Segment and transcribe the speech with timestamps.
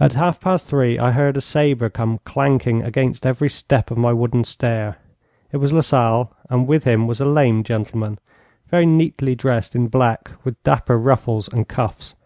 [0.00, 4.12] At half past three I heard a sabre come clanking against every step of my
[4.12, 4.96] wooden stair.
[5.52, 8.18] It was Lasalle, and with him was a lame gentleman,
[8.66, 12.16] very neatly dressed in black with dapper ruffles and cuffs.